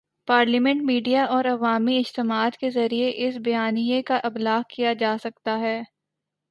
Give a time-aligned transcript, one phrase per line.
[0.27, 5.81] Parliament, media اور عوامی اجتماعات کے ذریعے اس بیانیے کا ابلاغ کیا جا سکتا ہے۔